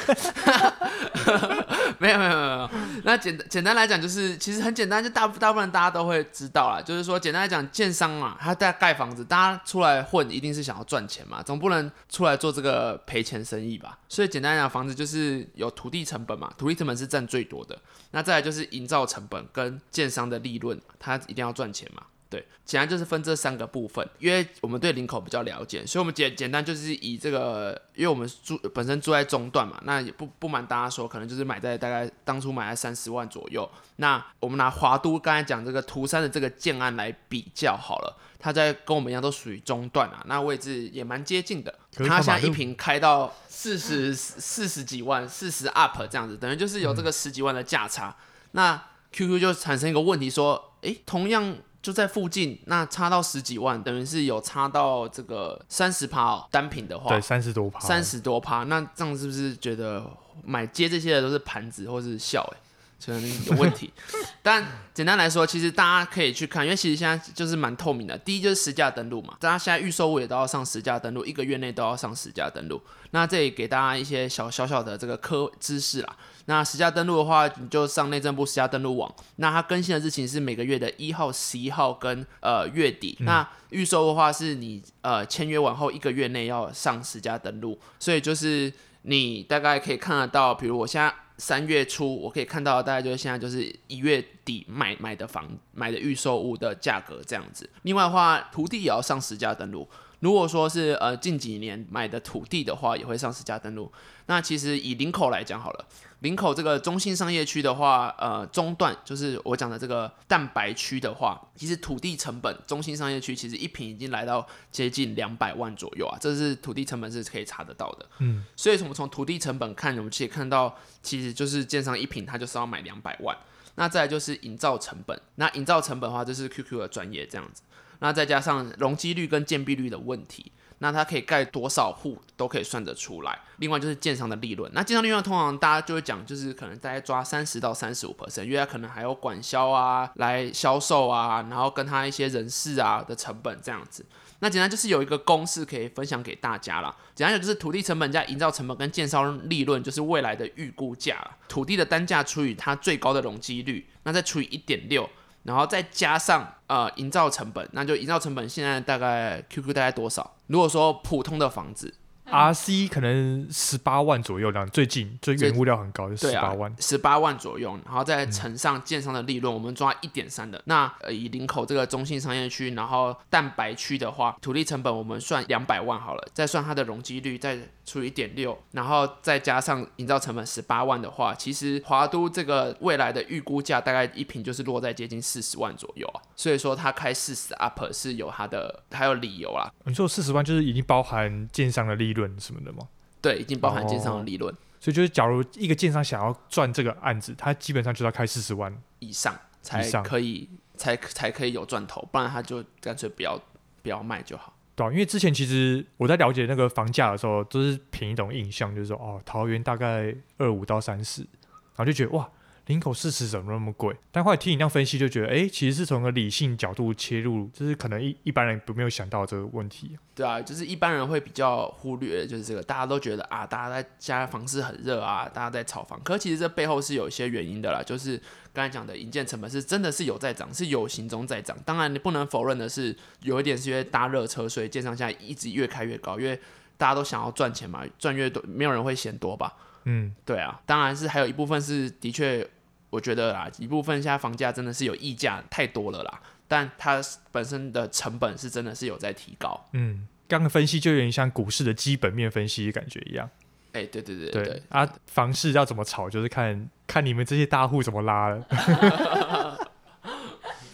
[1.98, 2.70] 没有没有没有，
[3.04, 13.98] 那简单简单来讲就是其实很简单，就大大部分大家都会知道啦，就是说简单来讲，建商嘛，他在盖房子，大家出来混一定是想要赚钱嘛，总不能出来做这个赔钱生意吧？
[14.08, 17.78] 所以简单来讲，房子就是有土地成本嘛，土地成本是占最多的，
[18.12, 22.02] 那再来就是营造成本跟建商的利润，他一定要赚钱嘛。
[22.30, 33.68] 对，简单就是分这三个部分，因为我们对林口比较了解，所以我们简简单就是以这个，因为我们住本身住在中段嘛，那也不不瞒大家说，可能就是买在大概当初买在三十万左右。
[33.96, 41.74] 那我们拿华都刚才讲这个图山的这个建案来比较好了，它在跟我们一样都属于中段啊，那位置也蛮接近的。
[41.96, 48.10] 它现在一平开到四十四十几万，四十 up 这样子，等于就是有这个十几万的价差。
[48.10, 48.14] 嗯、
[48.52, 51.56] 那 QQ 就产生一个问题说，诶，同样。
[51.82, 56.46] 就在附近，那差到十几万，等于是有差到这个三十趴哦。
[56.50, 58.64] 单品的话，对，三十多趴，三十多趴。
[58.64, 60.04] 那这样是不是觉得
[60.44, 62.42] 买接这些的都是盘子或是笑？
[62.54, 62.58] 哎，
[63.04, 63.92] 可能有问题。
[64.42, 68.16] 但简单来说，其实大家可以去看，因为其实现在就是蛮透明的。
[68.18, 72.80] 第一就是实价登录嘛，大家现在预售物也都要上实价登录，一个月内都要上实价登录。
[73.12, 76.16] 那这里给大家一些小小小的这个科知识啦。
[76.46, 79.12] 那实价登录的话，你就上内政部实价登录网。
[79.36, 83.16] 那它更新的日期是每个月的一号、十一号跟呃月底。
[83.20, 87.78] 嗯、那预售的话，是你呃签约完后一个月内要上实价登录。
[87.98, 91.12] 所以就是你大概可以看得到，比如我现在。
[91.40, 97.68] 三月初，我可以看到大概就是现在就是一月底买买的房买的预售屋的价格这样子。
[97.82, 99.88] 另外的话，土地也要上实价登录。
[100.18, 103.90] 如果说是呃近几年买的土地的话，也会上实价登录。
[104.26, 105.86] 那其实以林口来讲好了。
[106.20, 118.06] 林口这个中心商业区的话，呃，中段就是我讲的这个蛋白区的话，其实土地成本，中心商业区其实一平已经来到接近两百万左右啊，这是土地成本是可以查得到的。
[118.18, 123.36] 嗯，所以从从土地成本看，我们可以看到，其实就是建商一平它就是要买两百万。
[123.76, 127.62] 那再来就是营造成本，那营造成本的话，这是 QQ 的专业这样子。
[128.00, 130.52] 那再加上容积率跟建蔽率的问题。
[130.82, 133.38] 那它可以盖多少户都可以算得出来。
[133.58, 144.04] 另外就是建商的利润，那建商利润通常大家就会讲，就是可能大概抓三十到三十五 percent，因为它可能还有管销啊、来销售啊，然后跟他一些人事啊的成本这样子。
[144.42, 146.96] 那简单就是有一个公式可以分享给大家啦。
[147.14, 151.22] 简单讲就是土地成本加营造成本跟建商利润，就是未来的预估价。
[151.46, 155.06] 土地的单价除以它最高的容积率，那再除以一点六。
[155.44, 160.36] 然后再加上呃营造成本，那就营造成本现在大概 QQ 大概多少？
[160.46, 161.94] 如果说普通的房子。
[162.32, 170.62] RC 可能十八万左右，两最近最原物料很高，就十八万，十八万左右，然后再乘上建商的利润，嗯、我们抓一点三的。
[170.66, 177.58] 那呃以林口这个中心商业区，然后蛋白区的话，土地成本我们算两百万好了，再算它的容积率，再
[177.90, 186.22] 除以一点六，然后再加上营造成本十八万的话，其实华都这个未来的预估价大概一平就是落在接近四十万左右啊。
[186.36, 189.68] 所以说他开四十 up 是有他的还有理由啦。
[189.86, 192.86] 你说四十万就是已经包含建商的利润什么的吗？
[193.20, 203.36] 对，已经包含建商的利润，哦，所以就是假如一个建商想要赚这个案子，他基本上就要开四十万以上才可以，才才可以有赚头，不然他就干脆不要
[203.82, 204.54] 不要卖就好。
[204.74, 212.28] 对，因为之前其实我在了解那个房价的时候，都是凭一种印象，就是说哦，桃园大概二五到三十，然后就觉得哇。
[212.66, 213.96] 林口四十怎么那么贵？
[214.12, 219.98] 但后来听你这样分析，就觉得哎、其实是从个理性角度切入，就是可能一一般人都没有想到这个问题。
[220.14, 226.00] 对啊，就是一般人会比较忽略，就是这个大家都觉得啊，大家在家房市很热啊，大家在炒房。
[226.04, 228.20] 可是其实这背后是有一些原因的啦，就是
[228.52, 231.56] 刚才讲的营建成本是真的是有在涨，是有形中在涨。
[231.64, 236.38] 当然你不能否认的是，有一点是因为搭热车，所以建商现在一直越开越高，因为
[236.76, 239.54] 大家都想要赚钱嘛，赚越多，没有人会嫌多吧？
[239.90, 242.48] 嗯，对啊，当然是还有一部分是的确。
[242.90, 247.00] 我觉得啦，一部分现在房价真的是有溢价太多了啦，但它
[247.30, 249.68] 本身的成本是真的是有在提高。
[249.74, 253.30] 嗯，刚刚分析就有点像股市的基本面分析感觉一样。
[253.74, 258.44] 哎、欸，对对对对，对啊，房市要怎么炒，就是看看你们这些大户怎么拉了。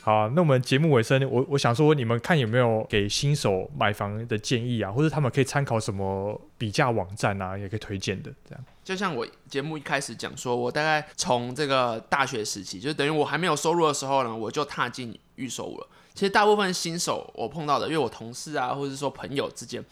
[0.06, 8.64] 好、那我们节目尾声，我我想说，你们看有没有给新手买房的建议啊，或者他们可以参考什么比价网站啊，也可以推荐的这样。
[8.84, 15.88] 就像我节目一开始讲说，我大概从这个大学时期，就等于我还没有收入的时候呢，我就踏进预售了。
[16.14, 19.84] 其实大部分新手我碰到的，因为我同事啊，或者是说朋友之间。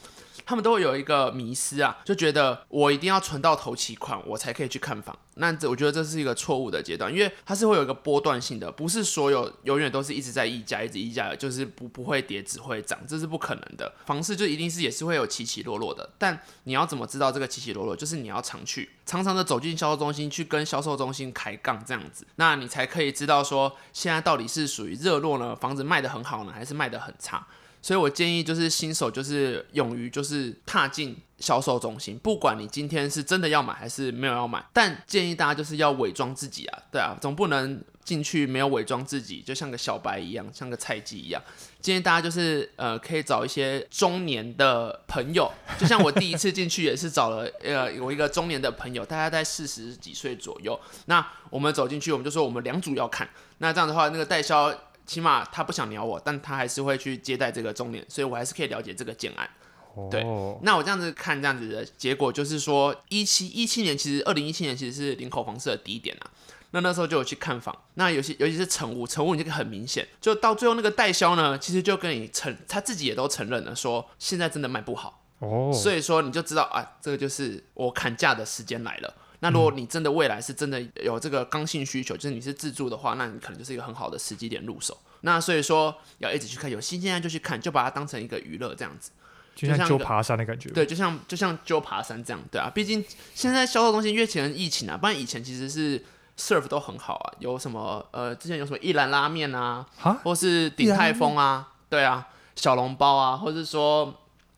[0.47, 5.17] 他们都会有一个迷思啊，就觉得我一定要存到头期款，我才可以去看房。
[5.37, 13.93] 那这我觉得这是一个错误的阶段，因为它是会有一个波段性的，不是所有永远都是一直在溢价，一直溢价的，就是不不会跌，只会涨，这是不可能的。
[14.07, 17.97] 房市就一定是也是会有起起落落的，但你要怎么知道这个起起落落？
[17.97, 27.45] 就是你要常去，常常的走进销售中心去跟销售中心开杠这样子，那你才可以知道说现在到底是属于热络呢，房子卖得很好呢，还是卖得很差？
[27.85, 41.43] 所以我建议就是新手就是勇于就是踏进销售中心，不管你今天是真的要买还是没有要买，但建议大家就是要伪装自己啊，对啊，总不能进去没有伪装自己，就像个小白一样，像个菜鸡一样。
[41.83, 50.81] 建议大家就是呃可以找一些中年的朋友，就像我第一次进去也是找了呃有一个中年的朋友，大概在四十几岁左右。
[51.05, 53.29] 那我们走进去，我们就说我们两组要看，
[53.59, 54.75] 那这样的话那个代销。
[55.07, 59.49] 起码他不想鸟我，但他还是会去接待这个中年，所以我还是可以了解这个建案。
[59.97, 60.11] Oh.
[60.11, 60.25] 对，
[60.63, 66.31] 那我这样子看，这样子的结果就是说，一七一七年其实二零一七年其实是林口房市的低点啊。
[66.73, 75.23] 那那时候就有去看房，那有些尤其是成屋，成屋你这个很明显，就到最后那个代销呢，其实就跟你承，他自己也都承认了，说现在真的卖不好。
[75.39, 75.73] 哦，oh.
[75.73, 79.15] 所以说你就知道啊，这个就是我砍价的时间来了。
[79.45, 84.99] 那如果你真的未来是真的有这个刚性需求，就是你是自住的话，那你可能就是一个很好的时机点入手。
[85.21, 89.11] 那所以说要一直去看，有新鲜感就去看，就把它当成一个娱乐这样子，
[89.55, 90.71] 就像揪爬山的感觉。
[90.71, 92.71] 对，就像就像揪爬山这样，对啊。
[92.75, 96.03] 毕竟现在销售东西越前疫情啊，不然以前其实是
[96.39, 102.27] serve 都很好啊，有什么呃，之前有什么一兰拉面啊，哈或是鼎泰丰啊，对啊，
[102.57, 104.15] 小笼包啊，或者说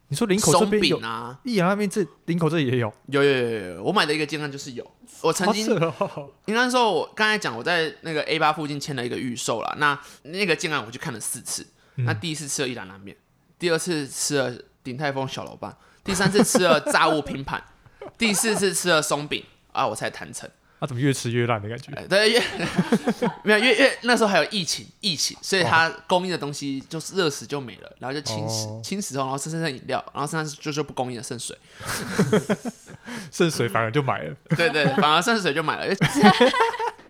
[0.08, 4.88] 你说林口这边有啊，益阳那边这林口这里也有，有有有有，我买的一个健康就是有。
[5.22, 5.66] 我曾经，
[6.44, 9.74] 应该说，我刚才讲我在那个 A 八附近签了一个预售啦。
[9.78, 11.66] 那那个建案我去看了四次。
[11.96, 13.16] 嗯、那第一次吃了一兰拉面，
[13.58, 14.52] 第二次吃了
[14.84, 17.64] 鼎泰丰小笼包，第三次吃了炸物拼盘，
[18.18, 19.42] 第四次吃了松饼
[19.72, 20.48] 啊，我才谈成。
[20.78, 21.90] 他、啊、怎么越吃越烂的感觉？
[22.08, 22.42] 对，越
[23.44, 31.56] 没有越越那时候还有疫情，疫情，所以它供应的东西就是热食就没了，然后就轻食，轻食后，然后剩剩饮料，然后剩下就就不供应了，剩水
[33.32, 34.34] 剩水反而就买了。
[34.50, 35.94] 对，对对，反而剩水就买了。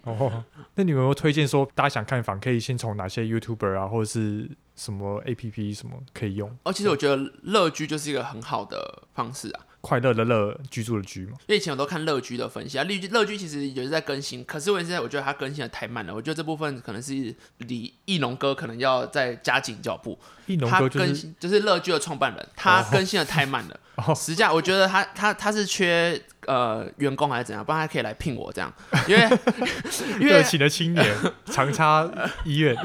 [0.02, 0.44] 哦，
[0.76, 6.56] 那你们有没有推荐说，大家想看房可以先从哪些 YouTuber 啊，或者是什么 APP 什么可以用？
[6.62, 9.60] 哦，其实我觉得乐居就是一个很好的方式啊。
[9.87, 11.34] 快乐的乐，居住的居嘛。
[11.47, 16.12] 因为以前我都看乐居的分析啊，乐居乐居其实也是在更新，可是我现在我觉得它更新的太慢了。
[16.12, 17.12] 我觉得这部分可能是
[17.59, 20.18] 李义农哥可能要再加紧脚步。
[20.47, 23.78] 义农哥、就是、更新就是乐居的创办人，他更新的太慢了。
[24.05, 28.72] 哦、实际上我觉得他他他是缺呃员工还是怎样，不然他可以来聘我这样。
[29.07, 29.28] 因为
[30.18, 31.16] 热情的青年，
[31.47, 32.11] 长沙
[32.45, 32.76] 医院。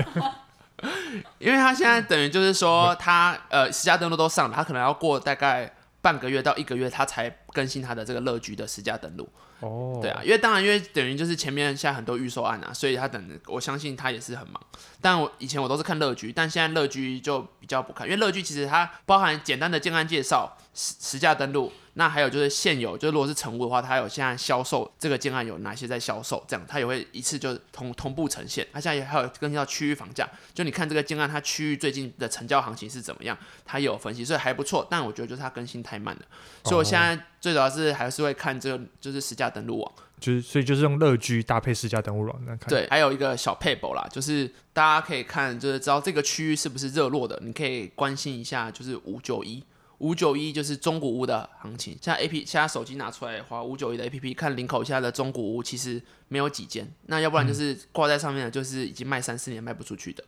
[1.39, 5.74] 因为他现在等于就是说他呃实价登录都上了，他可能要过大概。
[6.02, 9.30] 半个月到一个月，他才更新他的这个乐居的实价登录。
[9.60, 14.60] 哦，对啊，因为当然，因为等于就是前面现在很多预售案啊，所以他等，我相信他也是很忙。
[14.99, 21.72] 但我以前我都是看乐居，但现在乐居就比较不看，因为乐居其实它包含简单的建案介绍、实实价登录。
[21.95, 28.66] 那还有就是现有，就是如果是成屋的话，它有现在销售这个建案有哪些在销售，这样它也会一次就同同步呈现。
[28.72, 34.88] 它现在也还有更新到区域房价，就你看这个建案它区域最近的成交行情是怎么样，它也有分析，所以还不错。
[34.89, 36.22] 但我觉得就是它更新太慢了，
[36.64, 42.69] 所以我现在最主要是还是会看这个就是实价登录网，就是所以就是用乐居搭配实价登录网来看。
[42.69, 49.61] 对，还有一个小撇步啦，就是大家可以看，就是知道这个区域是不是热络的，你可以关心一下，就是五九一。
[49.97, 60.23] 五九一就是中古屋的行情，现在 A P 现在手机拿出来的话，五九一的 A P P 看林口现在的中古屋其实没有几间，那要不然就是挂在上面的，就是已经卖三四年卖不出去的，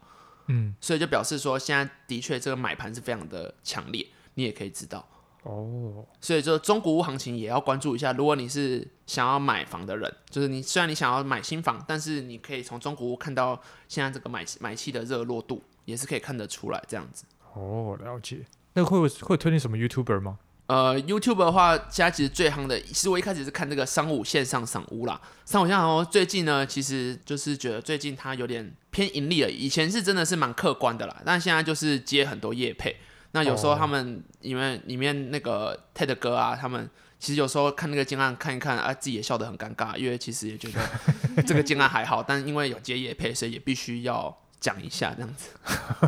[0.45, 4.05] 嗯，所以就表示说现在的确这个买盘是非常的强烈，
[4.36, 5.03] 你也可以知道
[5.44, 8.14] 哦，所以就中古屋行情也要关注一下。
[8.14, 17.26] 如果你是想要买房的人，就是你虽然你想要买新房，但是你可以从中古屋看到现在这个买买气的热络度，也是可以看得出来这样子。
[17.54, 18.46] 哦，了解。
[18.74, 20.39] 那会会推荐什么 YouTuber 吗？
[20.68, 25.20] 呃，YouTuber 的话，现在其实最夯的，其实我一开始是看这个商务线上赏屋啦。
[25.46, 29.52] 商务线上屋最近呢，其实就是觉得最近它有点偏盈利了。
[29.52, 32.96] 以前是真的是蛮客观的啦，但现在就是接很多业配。
[33.34, 40.80] 那有时候他们里面里面那个 Ted 哥啊，他们其实有时候看那个建案看一看啊，自己也笑得很尴尬，因为其实也觉得
[41.46, 44.36] 这个建案还好，但因为有接业配，所以也必须要。
[44.64, 45.50] 讲一下这样子，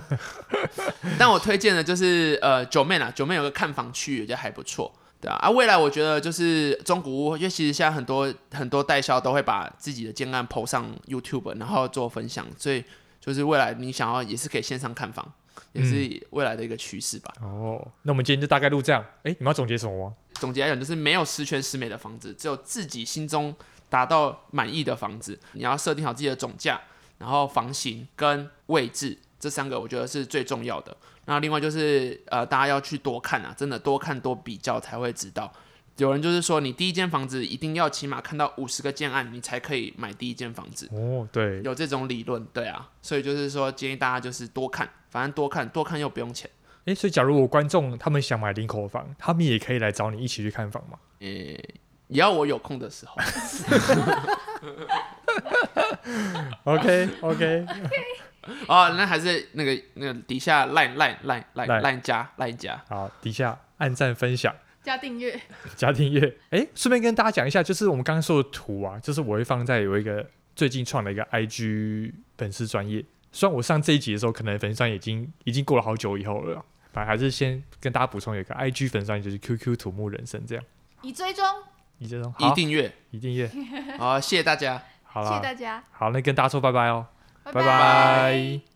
[1.19, 5.35] 但我推荐的就是呃九妹啦，九妹有个看房区域，我觉得还不错，对啊。
[5.41, 12.81] 啊，未来我觉得就是中古屋，因为其实现在很多很多代销都会把自己的建案 PO 上 YouTube，然后做分享，所以
[13.19, 15.29] 就是未来你想要也是可以线上看房，
[15.73, 17.33] 也是未来的一个趋势吧。
[17.41, 17.47] 嗯。
[17.47, 19.03] 哦，那我们今天就大概录这样。
[19.23, 20.15] 哎，你们要总结什么吗？
[20.33, 23.55] 总结来讲，就是没有十全十美的房子，只有自己心中
[23.89, 25.39] 达到满意的房子。
[25.53, 26.81] 你要设定好自己的总价。
[27.17, 30.95] 然后房型跟位置这三个，我觉得是最重要的。
[31.23, 35.49] 那另外就是呃，大家要去多看啊，真的多看多比较才会知道。
[35.97, 40.89] 有人就是说，你第一间房子一定要起码看到五十个建案，你才可以买第一间房子。
[40.91, 42.89] 哦，对，有这种理论，对啊。
[43.01, 46.49] 所以就是说，建议大家就是多看，反正多看多看又不用钱。
[46.85, 50.99] 诶，所以假如我观众他们想买林口房，他们也可以来找你一起去看房吗？
[51.19, 51.57] 诶，
[52.09, 53.15] 也要我有空的时候。
[56.65, 57.65] OK OK，
[58.67, 64.53] 哦，那还是那个那个底下 line line line line line 加 line 加，好，底下按赞分享
[64.85, 65.41] 加订阅
[65.75, 66.37] 加订阅。
[66.51, 73.03] 哎，顺便跟大家讲一下，就是我们刚刚说的图啊，就是我会放在有一个最近创了一个 IG 粉丝专业。
[73.31, 76.63] 虽然我上这一集的时候，可能粉丝专页已经已经过了好久以后了，
[76.93, 80.63] 反正还是先跟大家补充有一个 IG 粉丝专页，就是 QQ 土木人生这样。
[81.01, 81.43] 已追踪，
[81.97, 83.49] 已追踪，已订阅，已订阅。
[83.97, 84.81] 好，谢谢大家。
[85.03, 85.83] 好谢谢大家。
[85.91, 87.07] 好，那跟大家说拜拜哦，
[87.43, 87.61] 拜拜。
[87.61, 88.74] 拜拜。